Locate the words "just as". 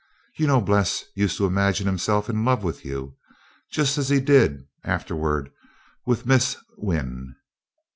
3.71-4.09